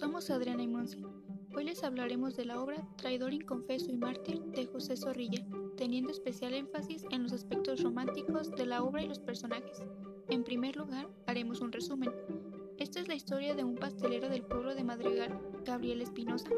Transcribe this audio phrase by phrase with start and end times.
[0.00, 1.04] Somos Adriana y Monsi.
[1.54, 5.44] Hoy les hablaremos de la obra Traidor Inconfeso y Mártir de José Zorrilla,
[5.76, 9.82] teniendo especial énfasis en los aspectos románticos de la obra y los personajes.
[10.30, 12.10] En primer lugar, haremos un resumen.
[12.78, 16.48] Esta es la historia de un pastelero del pueblo de Madrigal, Gabriel Espinosa,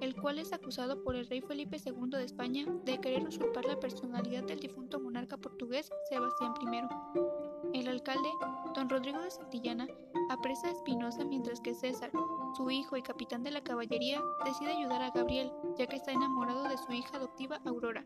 [0.00, 3.78] el cual es acusado por el rey Felipe II de España de querer usurpar la
[3.78, 7.78] personalidad del difunto monarca portugués Sebastián I.
[7.78, 8.30] El alcalde,
[8.74, 9.88] don Rodrigo de Santillana,
[10.30, 12.10] apresa a Espinosa mientras que César,
[12.58, 16.64] su hijo y capitán de la caballería, decide ayudar a Gabriel, ya que está enamorado
[16.64, 18.04] de su hija adoptiva Aurora,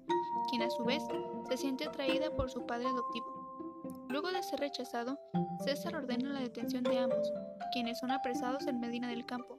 [0.51, 1.03] quien a su vez
[1.49, 4.07] se siente atraída por su padre adoptivo.
[4.11, 5.19] Luego de ser rechazado,
[5.65, 7.33] César ordena la detención de ambos,
[7.73, 9.57] quienes son apresados en Medina del Campo.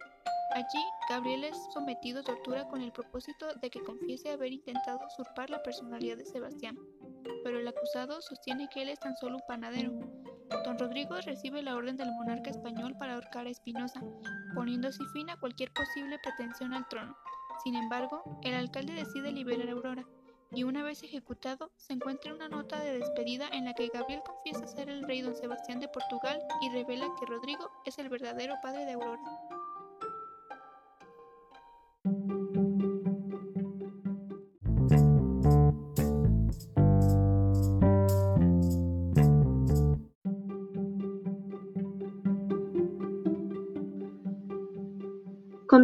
[0.52, 5.50] Allí, Gabriel es sometido a tortura con el propósito de que confiese haber intentado usurpar
[5.50, 6.78] la personalidad de Sebastián,
[7.44, 9.92] pero el acusado sostiene que él es tan solo un panadero,
[10.64, 14.02] Don Rodrigo recibe la orden del monarca español para ahorcar a Espinosa,
[14.56, 17.18] poniendo así fin a cualquier posible pretensión al trono.
[17.64, 20.06] Sin embargo, el alcalde decide liberar a Aurora,
[20.52, 24.68] y una vez ejecutado, se encuentra una nota de despedida en la que Gabriel confiesa
[24.68, 28.86] ser el rey don Sebastián de Portugal y revela que Rodrigo es el verdadero padre
[28.86, 29.53] de Aurora.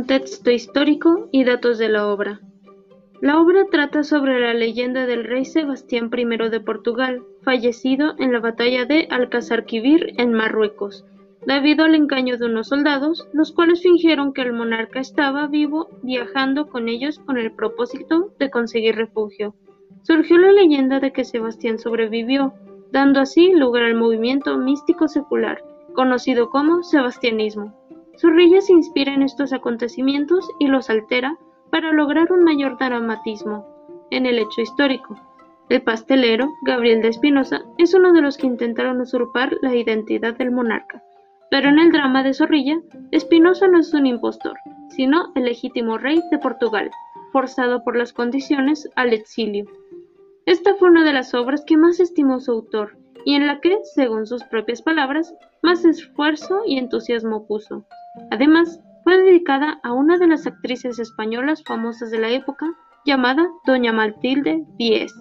[0.10, 2.42] Contexto histórico y datos de la obra.
[3.22, 8.40] La obra trata sobre la leyenda del rey Sebastián I de Portugal, fallecido en la
[8.40, 11.06] batalla de Alcazarquivir en Marruecos,
[11.46, 16.70] debido al engaño de unos soldados, los cuales fingieron que el monarca estaba vivo viajando
[16.70, 19.54] con ellos con el propósito de conseguir refugio.
[20.02, 22.56] Surgió la leyenda de que Sebastián sobrevivió,
[22.92, 27.79] dando así lugar al movimiento místico secular, conocido como sebastianismo.
[28.20, 31.38] Zorrilla se inspira en estos acontecimientos y los altera
[31.72, 33.66] para lograr un mayor dramatismo
[34.12, 35.16] en el hecho histórico.
[35.70, 40.52] El pastelero, Gabriel de Espinosa, es uno de los que intentaron usurpar la identidad del
[40.52, 41.02] monarca.
[41.50, 42.82] Pero en el drama de Zorrilla,
[43.12, 44.58] Espinosa no es un impostor,
[44.90, 46.92] sino el legítimo rey de Portugal,
[47.32, 49.66] forzado por las condiciones al exilio.
[50.46, 53.78] Esta fue una de las obras que más estimó su autor, y en la que,
[53.96, 57.86] según sus propias palabras, más esfuerzo y entusiasmo puso.
[58.32, 62.68] Además, fue dedicada a una de las actrices españolas famosas de la época,
[63.06, 65.14] llamada Doña Matilde Díez,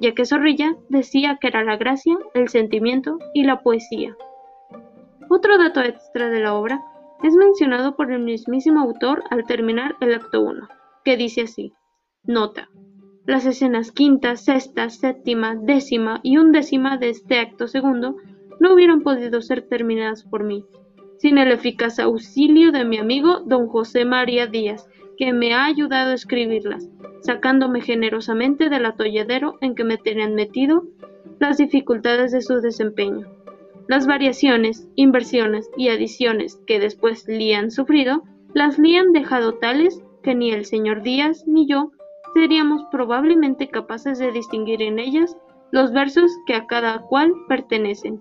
[0.00, 4.16] ya que Zorrilla decía que era la gracia, el sentimiento y la poesía.
[5.28, 6.82] Otro dato extra de la obra
[7.22, 10.68] es mencionado por el mismísimo autor al terminar el acto 1,
[11.04, 11.72] que dice así,
[12.24, 12.68] nota,
[13.26, 18.16] las escenas quinta, sexta, séptima, décima y undécima de este acto segundo
[18.58, 20.64] no hubieran podido ser terminadas por mí,
[21.18, 26.12] sin el eficaz auxilio de mi amigo don José María Díaz, que me ha ayudado
[26.12, 26.88] a escribirlas,
[27.22, 30.84] sacándome generosamente del atolladero en que me tenían metido
[31.40, 33.26] las dificultades de su desempeño.
[33.88, 38.22] Las variaciones, inversiones y adiciones que después le han sufrido,
[38.54, 41.90] las le han dejado tales que ni el señor Díaz ni yo
[42.34, 45.36] seríamos probablemente capaces de distinguir en ellas
[45.72, 48.20] los versos que a cada cual pertenecen.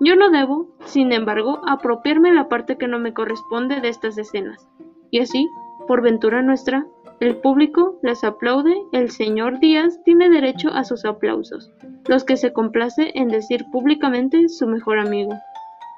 [0.00, 4.68] Yo no debo, sin embargo, apropiarme la parte que no me corresponde de estas escenas.
[5.10, 5.48] Y así,
[5.86, 6.86] por ventura nuestra,
[7.20, 11.70] el público las aplaude, el señor Díaz tiene derecho a sus aplausos,
[12.08, 15.32] los que se complace en decir públicamente su mejor amigo.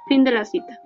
[0.08, 0.80] Fin de la cita.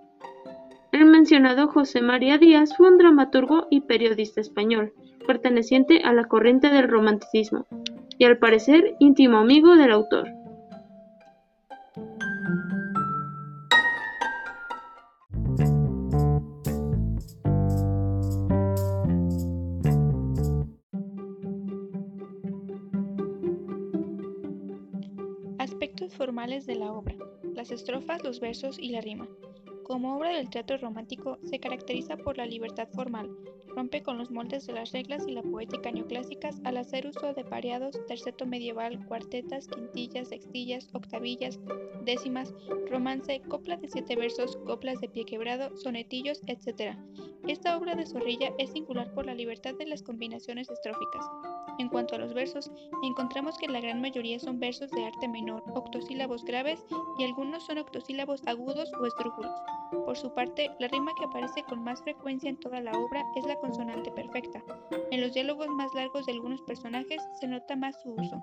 [0.93, 4.93] El mencionado José María Díaz fue un dramaturgo y periodista español,
[5.27, 7.67] perteneciente a la corriente del romanticismo,
[8.19, 10.29] y al parecer íntimo amigo del autor.
[26.21, 27.15] Formales de la obra.
[27.55, 29.27] Las estrofas, los versos y la rima.
[29.85, 33.31] Como obra del teatro romántico, se caracteriza por la libertad formal,
[33.69, 37.43] rompe con los moldes de las reglas y la poética neoclásicas al hacer uso de
[37.43, 41.59] pareados, terceto medieval, cuartetas, quintillas, sextillas, octavillas,
[42.05, 42.55] décimas,
[42.91, 46.99] romance, copla de siete versos, coplas de pie quebrado, sonetillos, etc.
[47.49, 51.25] Esta obra de Zorrilla es singular por la libertad de las combinaciones estróficas.
[51.81, 52.71] En cuanto a los versos,
[53.03, 56.85] encontramos que la gran mayoría son versos de arte menor, octosílabos graves
[57.19, 59.51] y algunos son octosílabos agudos o esdrújulos.
[59.91, 63.47] Por su parte, la rima que aparece con más frecuencia en toda la obra es
[63.47, 64.63] la consonante perfecta.
[65.11, 68.43] En los diálogos más largos de algunos personajes se nota más su uso.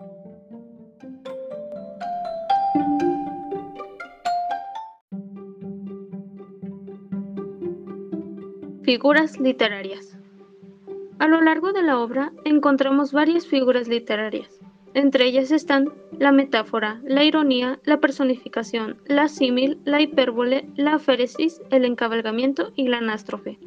[8.81, 10.16] Figuras literarias.
[11.19, 14.59] A lo largo de la obra encontramos varias figuras literarias.
[14.93, 21.61] Entre ellas están la metáfora, la ironía, la personificación, la símil, la hipérbole, la aféresis,
[21.71, 23.59] el encabalgamiento y la anástrofe.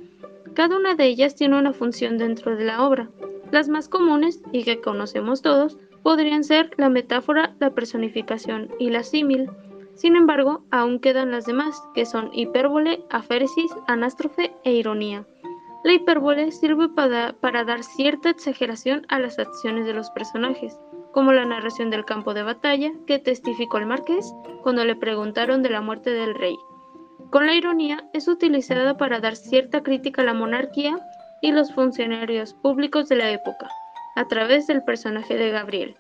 [0.54, 3.10] Cada una de ellas tiene una función dentro de la obra.
[3.50, 9.02] Las más comunes, y que conocemos todos, podrían ser la metáfora, la personificación y la
[9.02, 9.50] símil.
[9.94, 15.26] Sin embargo, aún quedan las demás, que son hipérbole, aféresis, anástrofe e ironía.
[15.82, 20.78] La hipérbole sirve para, para, dar cierta exageración a las acciones de los personajes,
[21.12, 25.70] como la narración del campo de batalla que testificó el marqués cuando le preguntaron de
[25.70, 26.56] la muerte del rey.
[27.30, 30.98] Con la ironía es utilizada para dar cierta crítica a la monarquía
[31.40, 33.68] y los funcionarios públicos de la época,
[34.16, 35.96] a través del personaje de Gabriel.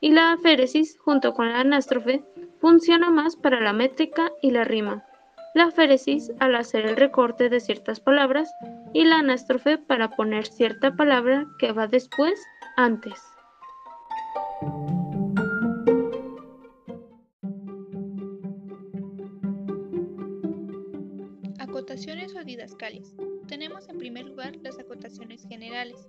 [0.00, 2.24] Y la aféresis, junto con la anástrofe,
[2.60, 5.04] funciona más para la métrica y la rima.
[5.54, 8.52] La aféresis al hacer el recorte de ciertas palabras
[8.94, 12.40] y la anástrofe para poner cierta palabra que va después
[12.76, 13.20] antes.
[21.58, 23.14] Acotaciones o didascalias.
[23.48, 26.08] Tenemos en primer lugar las acotaciones generales.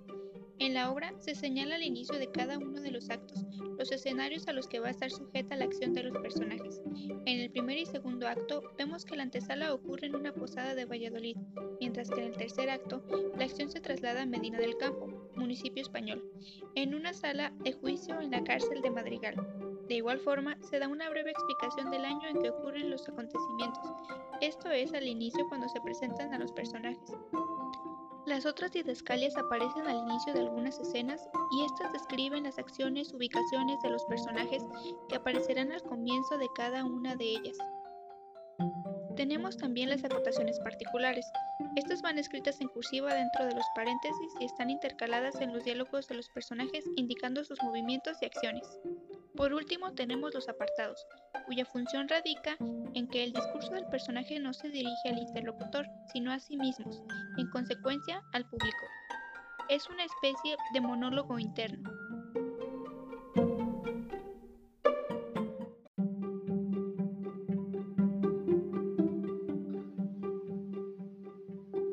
[0.58, 3.44] En la obra se señala al inicio de cada uno de los actos
[3.78, 6.80] los escenarios a los que va a estar sujeta la acción de los personajes.
[7.26, 10.84] En el primer y segundo acto vemos que la antesala ocurre en una posada de
[10.84, 11.36] Valladolid,
[11.80, 13.04] mientras que en el tercer acto
[13.36, 16.22] la acción se traslada a Medina del Campo, municipio español,
[16.74, 19.34] en una sala de juicio en la cárcel de Madrigal.
[19.88, 23.90] De igual forma, se da una breve explicación del año en que ocurren los acontecimientos,
[24.40, 27.12] esto es al inicio cuando se presentan a los personajes.
[28.26, 33.78] Las otras didascalias aparecen al inicio de algunas escenas y estas describen las acciones, ubicaciones
[33.82, 34.64] de los personajes
[35.10, 37.58] que aparecerán al comienzo de cada una de ellas.
[39.14, 41.26] Tenemos también las acotaciones particulares.
[41.76, 46.08] Estas van escritas en cursiva dentro de los paréntesis y están intercaladas en los diálogos
[46.08, 48.66] de los personajes indicando sus movimientos y acciones.
[49.36, 51.06] Por último tenemos los apartados,
[51.46, 52.56] cuya función radica
[52.94, 57.02] en que el discurso del personaje no se dirige al interlocutor, sino a sí mismos,
[57.36, 58.86] en consecuencia al público.
[59.68, 61.90] Es una especie de monólogo interno.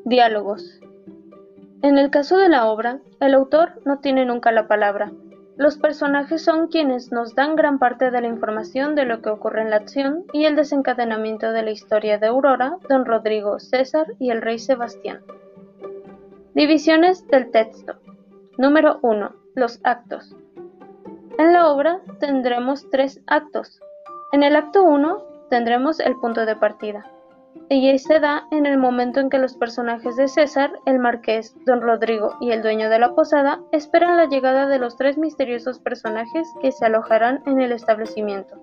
[0.04, 0.78] Diálogos.
[1.82, 5.10] En el caso de la obra, el autor no tiene nunca la palabra,
[5.62, 9.62] los personajes son quienes nos dan gran parte de la información de lo que ocurre
[9.62, 14.30] en la acción y el desencadenamiento de la historia de Aurora, Don Rodrigo, César y
[14.30, 15.20] el rey Sebastián.
[16.54, 17.94] Divisiones del texto.
[18.58, 19.32] Número 1.
[19.54, 20.34] Los actos.
[21.38, 23.80] En la obra tendremos tres actos.
[24.32, 27.06] En el acto 1 tendremos el punto de partida
[27.68, 31.80] y se da en el momento en que los personajes de César, el marqués, don
[31.80, 36.46] Rodrigo y el dueño de la posada esperan la llegada de los tres misteriosos personajes
[36.60, 38.56] que se alojarán en el establecimiento.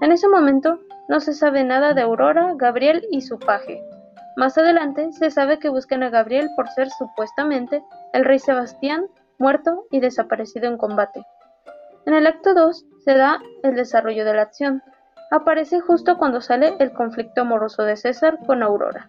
[0.00, 0.78] En ese momento
[1.08, 3.82] no se sabe nada de Aurora, Gabriel y su paje.
[4.36, 7.82] Más adelante se sabe que buscan a Gabriel por ser supuestamente
[8.14, 9.06] el rey Sebastián
[9.38, 11.22] muerto y desaparecido en combate.
[12.06, 14.82] En el acto 2 se da el desarrollo de la acción,
[15.32, 19.08] aparece justo cuando sale el conflicto amoroso de César con Aurora.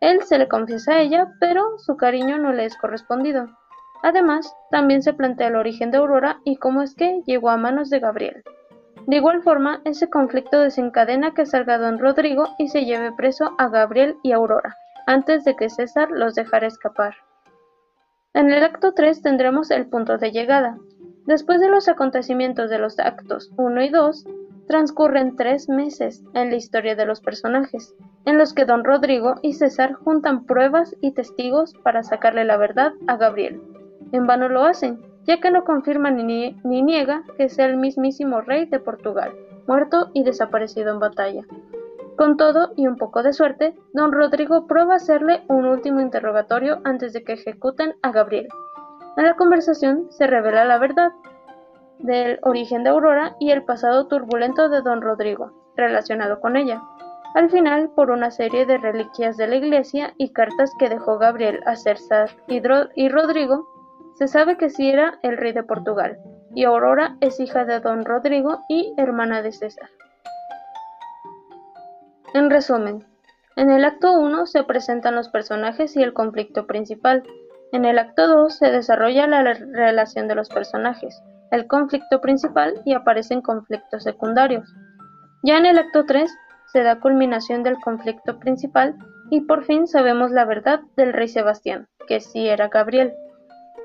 [0.00, 3.46] Él se le confiesa a ella, pero su cariño no le es correspondido.
[4.02, 7.90] Además, también se plantea el origen de Aurora y cómo es que llegó a manos
[7.90, 8.42] de Gabriel.
[9.06, 13.68] De igual forma, ese conflicto desencadena que salga don Rodrigo y se lleve preso a
[13.68, 17.14] Gabriel y Aurora, antes de que César los dejara escapar.
[18.34, 20.76] En el acto 3 tendremos el punto de llegada.
[21.26, 24.24] Después de los acontecimientos de los actos 1 y 2,
[24.72, 29.52] Transcurren tres meses en la historia de los personajes, en los que don Rodrigo y
[29.52, 33.60] César juntan pruebas y testigos para sacarle la verdad a Gabriel.
[34.12, 38.40] En vano lo hacen, ya que no confirma ni, ni niega que sea el mismísimo
[38.40, 39.34] rey de Portugal,
[39.66, 41.42] muerto y desaparecido en batalla.
[42.16, 47.12] Con todo y un poco de suerte, don Rodrigo prueba hacerle un último interrogatorio antes
[47.12, 48.48] de que ejecuten a Gabriel.
[49.18, 51.12] En la conversación se revela la verdad,
[52.02, 56.82] del origen de Aurora y el pasado turbulento de don Rodrigo, relacionado con ella.
[57.34, 61.60] Al final, por una serie de reliquias de la iglesia y cartas que dejó Gabriel
[61.64, 62.60] a César y,
[62.94, 63.66] y Rodrigo,
[64.16, 66.18] se sabe que sí era el rey de Portugal,
[66.54, 69.88] y Aurora es hija de don Rodrigo y hermana de César.
[72.34, 73.06] En resumen,
[73.56, 77.22] en el acto 1 se presentan los personajes y el conflicto principal.
[77.72, 82.94] En el acto 2 se desarrolla la relación de los personajes el conflicto principal y
[82.94, 84.74] aparecen conflictos secundarios.
[85.44, 86.32] Ya en el acto 3
[86.72, 88.96] se da culminación del conflicto principal
[89.30, 93.12] y por fin sabemos la verdad del rey Sebastián, que sí era Gabriel.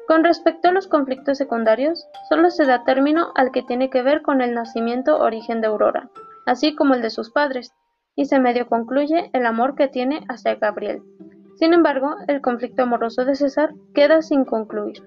[0.07, 4.21] Con respecto a los conflictos secundarios, solo se da término al que tiene que ver
[4.21, 6.09] con el nacimiento origen de Aurora,
[6.45, 7.73] así como el de sus padres,
[8.15, 11.03] y se medio concluye el amor que tiene hacia Gabriel.
[11.57, 15.03] Sin embargo, el conflicto amoroso de César queda sin concluir.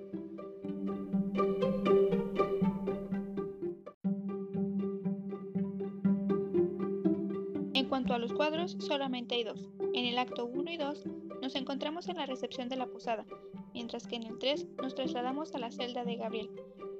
[8.10, 9.68] En cuanto a los cuadros, solamente hay dos.
[9.94, 11.04] En el acto 1 y 2
[11.42, 13.24] nos encontramos en la recepción de la posada,
[13.72, 16.50] mientras que en el 3 nos trasladamos a la celda de Gabriel.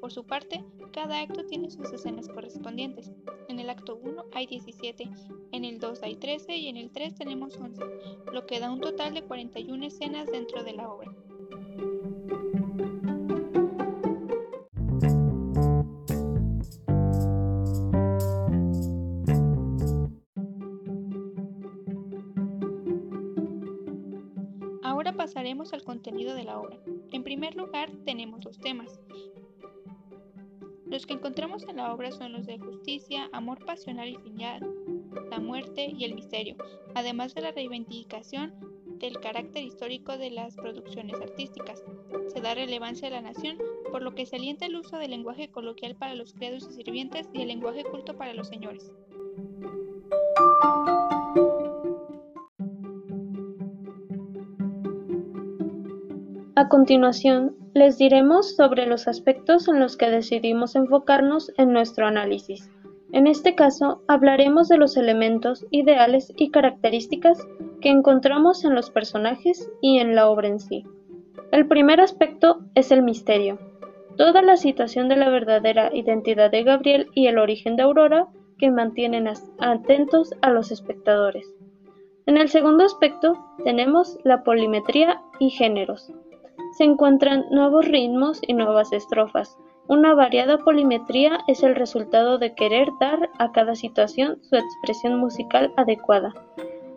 [0.01, 3.11] Por su parte, cada acto tiene sus escenas correspondientes.
[3.49, 5.11] En el acto 1 hay 17,
[5.51, 7.83] en el 2 hay 13 y en el 3 tenemos 11,
[8.33, 11.13] lo que da un total de 41 escenas dentro de la obra.
[26.35, 26.79] De la obra.
[27.13, 29.01] En primer lugar, tenemos los temas.
[30.87, 34.61] Los que encontramos en la obra son los de justicia, amor pasional y final,
[35.31, 36.57] la muerte y el misterio,
[36.95, 38.53] además de la reivindicación
[38.99, 41.83] del carácter histórico de las producciones artísticas.
[42.33, 43.59] Se da relevancia a la nación,
[43.91, 47.29] por lo que se alienta el uso del lenguaje coloquial para los criados y sirvientes
[47.33, 48.93] y el lenguaje culto para los señores.
[56.61, 62.71] A continuación, les diremos sobre los aspectos en los que decidimos enfocarnos en nuestro análisis.
[63.13, 67.49] En este caso, hablaremos de los elementos, ideales y características
[67.81, 70.85] que encontramos en los personajes y en la obra en sí.
[71.51, 73.59] El primer aspecto es el misterio.
[74.19, 78.27] Toda la situación de la verdadera identidad de Gabriel y el origen de Aurora
[78.59, 81.51] que mantienen atentos a los espectadores.
[82.27, 86.13] En el segundo aspecto tenemos la polimetría y géneros
[86.73, 89.59] se encuentran nuevos ritmos y nuevas estrofas.
[89.89, 95.73] Una variada polimetría es el resultado de querer dar a cada situación su expresión musical
[95.77, 96.33] adecuada.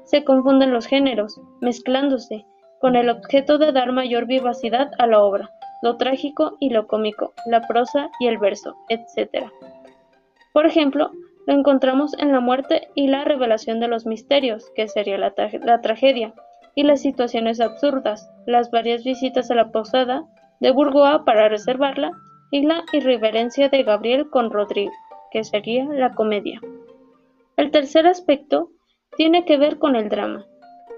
[0.05, 2.45] Se confunden los géneros, mezclándose,
[2.79, 5.49] con el objeto de dar mayor vivacidad a la obra,
[5.81, 9.47] lo trágico y lo cómico, la prosa y el verso, etc.
[10.51, 11.11] Por ejemplo,
[11.45, 15.33] lo encontramos en la muerte y la revelación de los misterios, que sería la,
[15.81, 16.33] tragedia,
[16.75, 20.25] y las situaciones absurdas, las varias visitas a la posada
[20.59, 22.11] de Burgoa para reservarla
[22.51, 24.91] y la irreverencia de Gabriel con Rodrigo,
[25.31, 26.61] que sería la comedia.
[27.57, 28.69] El tercer aspecto
[29.17, 30.45] tiene que ver con el drama,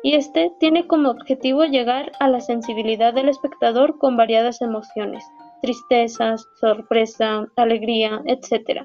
[0.05, 5.25] y este tiene como objetivo llegar a la sensibilidad del espectador con variadas emociones,
[5.63, 8.83] tristezas, sorpresa, alegría, etc.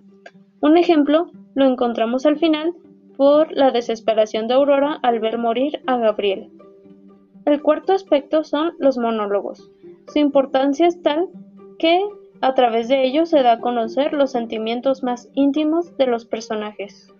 [0.63, 2.73] Un ejemplo lo encontramos al final
[3.19, 6.51] por la desesperación de Aurora al ver morir a Gabriel.
[7.47, 9.71] El cuarto aspecto son los monólogos.
[10.13, 11.29] Su importancia es tal
[11.79, 12.03] que
[12.43, 17.13] a través de ellos se da a conocer los sentimientos más íntimos de los personajes.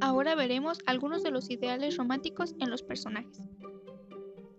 [0.00, 3.40] Ahora veremos algunos de los ideales románticos en los personajes.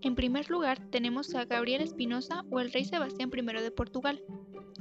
[0.01, 4.21] En primer lugar tenemos a Gabriel Espinosa o el rey Sebastián I de Portugal,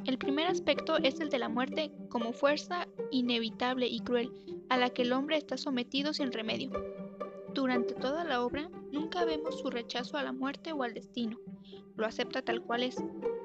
[0.06, 4.32] el primer aspecto es el de la muerte como fuerza inevitable y cruel
[4.68, 6.70] a la que el hombre está sometido sin remedio.
[7.54, 11.38] Durante toda la obra nunca vemos su rechazo a la muerte o al destino.
[11.96, 12.96] Lo acepta tal cual es,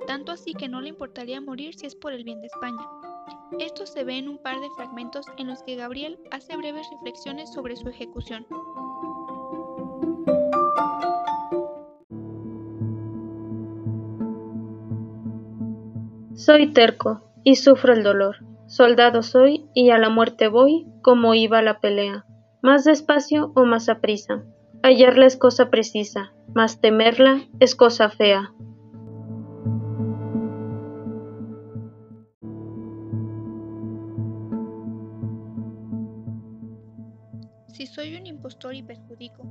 [0.05, 2.85] tanto así que no le importaría morir si es por el bien de España.
[3.59, 7.53] Esto se ve en un par de fragmentos en los que Gabriel hace breves reflexiones
[7.53, 8.45] sobre su ejecución.
[16.45, 18.35] Soy terco, y sufro el dolor.
[18.67, 22.25] Soldado soy, y a la muerte voy, como iba la pelea.
[22.61, 24.43] Más despacio o más aprisa.
[24.83, 28.51] Hallarla es cosa precisa, mas temerla es cosa fea.
[37.67, 39.43] Si soy un impostor y perjudico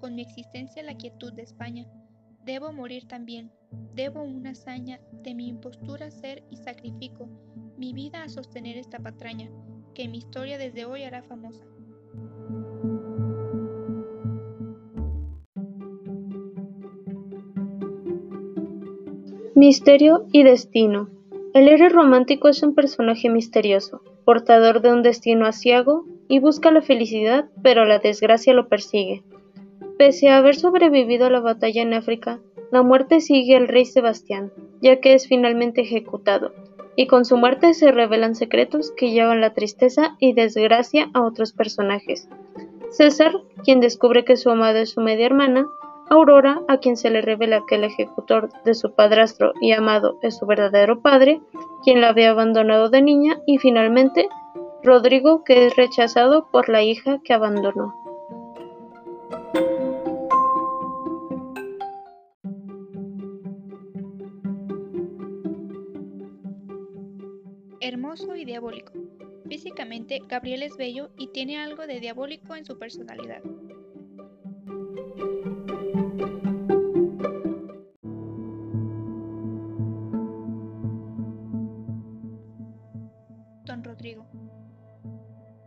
[0.00, 1.86] con mi existencia la quietud de España,
[2.52, 3.52] Debo morir también,
[3.94, 7.28] debo una hazaña de mi impostura ser y sacrifico
[7.76, 9.48] mi vida a sostener esta patraña,
[9.94, 11.64] que mi historia desde hoy hará famosa.
[19.54, 21.08] Misterio y destino.
[21.54, 26.82] El héroe romántico es un personaje misterioso, portador de un destino asiago y busca la
[26.82, 29.22] felicidad, pero la desgracia lo persigue.
[30.00, 32.40] Pese a haber sobrevivido a la batalla en África,
[32.70, 36.54] la muerte sigue al rey Sebastián, ya que es finalmente ejecutado,
[36.96, 41.52] y con su muerte se revelan secretos que llevan la tristeza y desgracia a otros
[41.52, 42.30] personajes.
[42.88, 45.66] César, quien descubre que su amada es su media hermana,
[46.08, 50.38] Aurora, a quien se le revela que el ejecutor de su padrastro y amado es
[50.38, 51.42] su verdadero padre,
[51.84, 54.30] quien la había abandonado de niña, y finalmente
[54.82, 57.99] Rodrigo, que es rechazado por la hija que abandonó.
[67.82, 68.92] Hermoso y diabólico.
[69.48, 73.42] Físicamente, Gabriel es bello y tiene algo de diabólico en su personalidad.
[83.64, 84.26] Don Rodrigo.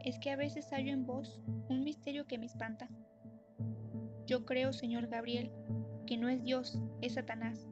[0.06, 2.90] Es que a veces hallo en vos un misterio que me espanta.
[4.28, 5.52] Yo creo, señor Gabriel,
[6.06, 7.68] que no es Dios, es Satanás,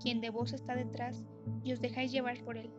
[0.00, 1.22] quien de vos está detrás
[1.62, 2.70] y os dejáis llevar por él.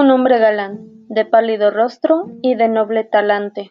[0.00, 0.78] Un hombre galán,
[1.08, 3.68] de pálido rostro y de noble talante.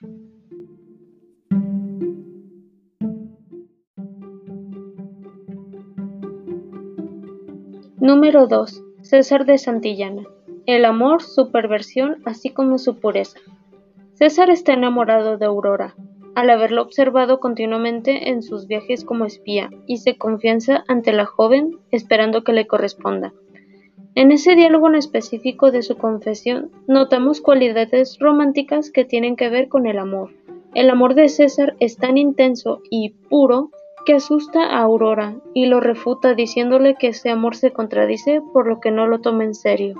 [8.01, 8.83] Número 2.
[9.03, 10.23] César de Santillana.
[10.65, 13.39] El amor, su perversión, así como su pureza.
[14.15, 15.95] César está enamorado de Aurora,
[16.35, 21.79] al haberlo observado continuamente en sus viajes como espía, y se confianza ante la joven
[21.89, 23.31] esperando que le corresponda.
[24.17, 29.69] En ese diálogo en específico de su confesión, notamos cualidades románticas que tienen que ver
[29.69, 30.31] con el amor.
[30.73, 33.69] El amor de César es tan intenso y puro
[34.07, 38.79] que asusta a Aurora y lo refuta diciéndole que ese amor se contradice por lo
[38.79, 39.93] que no lo toma en serio.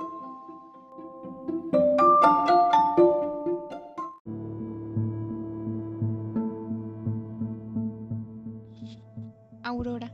[9.62, 10.12] Aurora,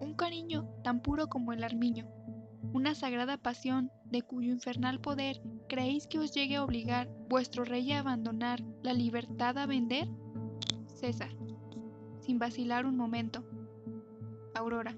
[0.00, 2.06] un cariño tan puro como el armiño,
[2.74, 7.92] una sagrada pasión de cuyo infernal poder creéis que os llegue a obligar vuestro rey
[7.92, 10.08] a abandonar la libertad a vender?
[10.86, 11.30] César,
[12.18, 13.44] sin vacilar un momento.
[14.56, 14.96] Aurora,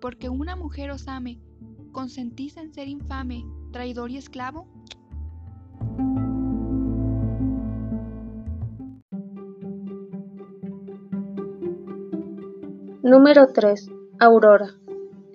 [0.00, 1.38] porque una mujer os ame,
[1.92, 4.66] ¿consentís en ser infame, traidor y esclavo?
[13.02, 13.90] Número 3.
[14.18, 14.85] Aurora.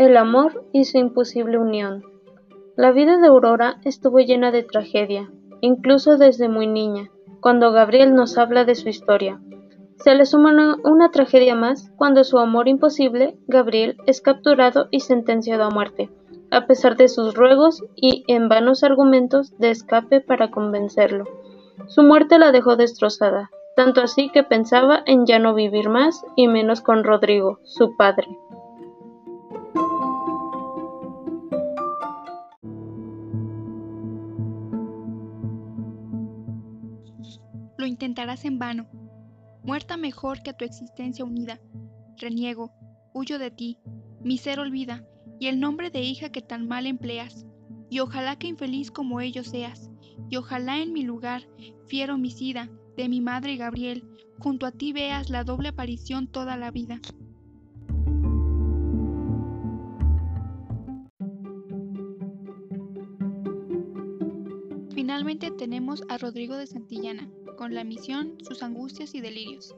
[0.01, 2.03] El amor y su imposible unión.
[2.75, 8.39] La vida de Aurora estuvo llena de tragedia, incluso desde muy niña, cuando Gabriel nos
[8.39, 9.39] habla de su historia.
[9.97, 15.65] Se le suma una, tragedia más cuando su amor imposible, Gabriel, es capturado y sentenciado
[15.65, 16.09] a muerte,
[16.49, 21.25] a pesar de sus ruegos y en vanos argumentos de escape para convencerlo.
[21.85, 26.47] Su muerte la dejó destrozada, tanto así que pensaba en ya no vivir más y
[26.47, 28.29] menos con Rodrigo, su padre.
[37.81, 38.87] Lo intentarás en vano,
[39.63, 41.59] muerta mejor que a tu existencia unida.
[42.15, 42.71] Reniego,
[43.11, 43.79] huyo de ti,
[44.23, 45.03] mi ser olvida,
[45.39, 47.47] y el nombre de hija que tan mal empleas.
[47.89, 49.89] Y ojalá que infeliz como ellos seas,
[50.29, 51.49] y ojalá en mi lugar,
[51.87, 56.69] fiero homicida, de mi madre Gabriel, junto a ti veas la doble aparición toda la
[56.69, 57.01] vida.
[64.93, 69.75] Finalmente tenemos a Rodrigo de Santillana, con la misión, sus angustias y delirios.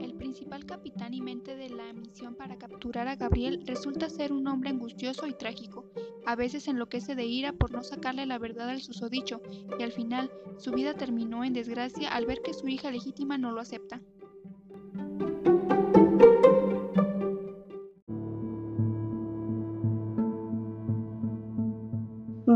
[0.00, 4.46] El principal capitán y mente de la misión para capturar a Gabriel resulta ser un
[4.46, 5.84] hombre angustioso y trágico.
[6.26, 9.40] A veces enloquece de ira por no sacarle la verdad al susodicho,
[9.78, 13.52] y al final su vida terminó en desgracia al ver que su hija legítima no
[13.52, 14.02] lo acepta.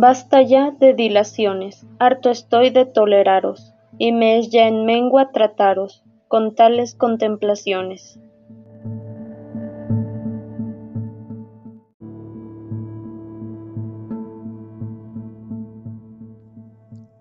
[0.00, 6.02] Basta ya de dilaciones, harto estoy de toleraros, y me es ya en mengua trataros
[6.26, 8.18] con tales contemplaciones.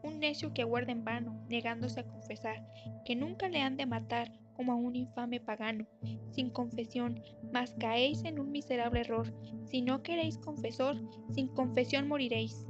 [0.02, 2.66] Un necio que aguarda en vano, negándose a confesar,
[3.04, 5.88] que nunca le han de matar como a un infame pagano,
[6.32, 7.22] sin confesión,
[7.54, 10.98] mas caéis en un miserable error, si no queréis confesor,
[11.30, 12.68] sin confesión moriréis.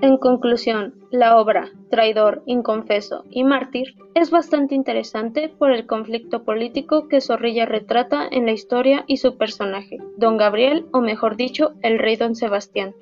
[0.00, 7.08] En conclusión, La obra Traidor, Inconfeso y Mártir es bastante interesante por el conflicto político
[7.08, 11.98] que Zorrilla retrata en la historia y su personaje, don Gabriel, o mejor dicho, el
[11.98, 12.94] rey don Sebastián.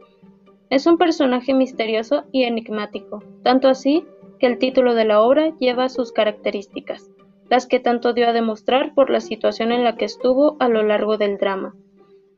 [0.71, 4.05] Es un personaje misterioso y enigmático, tanto así
[4.39, 7.11] que el título de la obra lleva sus características,
[7.51, 10.85] las que tanto dio a demostrar por la situación en la que estuvo a lo
[10.85, 11.75] largo del drama.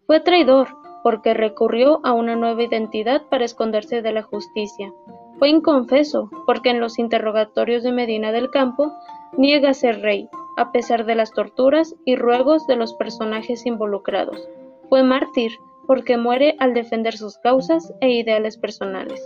[0.07, 0.69] Fue traidor,
[1.03, 4.93] porque recurrió a una nueva identidad para esconderse de la justicia.
[5.39, 8.93] Fue inconfeso, porque en los interrogatorios de Medina del Campo
[9.37, 14.49] niega ser rey, a pesar de las torturas y ruegos de los personajes involucrados.
[14.89, 15.53] Fue mártir,
[15.87, 19.23] porque muere al defender sus causas e ideales personales.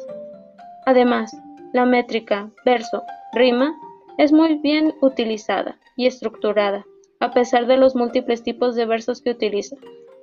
[0.85, 1.35] Además,
[1.73, 3.75] la métrica, verso, rima
[4.19, 6.85] es muy bien utilizada y estructurada,
[7.21, 9.77] a pesar de los múltiples tipos de versos que utiliza,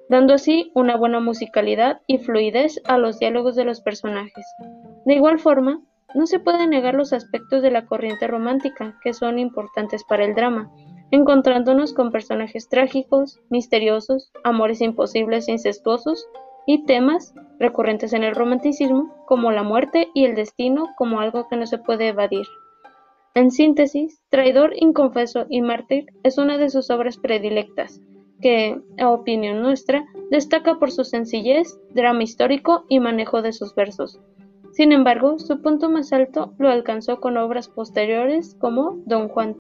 [0.09, 4.45] dando así una buena musicalidad y fluidez a los diálogos de los personajes.
[5.05, 5.81] De igual forma,
[6.15, 10.35] no se pueden negar los aspectos de la corriente romántica, que son importantes para el
[10.35, 10.71] drama,
[11.11, 16.27] encontrándonos con personajes trágicos, misteriosos, amores imposibles e incestuosos,
[16.65, 21.57] y temas recurrentes en el romanticismo, como la muerte y el destino como algo que
[21.57, 22.45] no se puede evadir.
[23.33, 28.01] En síntesis, Traidor, Inconfeso y Mártir es una de sus obras predilectas,
[28.41, 34.19] que, a opinión nuestra, destaca por su sencillez, drama histórico y manejo de sus versos.
[34.79, 39.57] Sin embargo, su punto más alto lo alcanzó con obras posteriores como Don Juan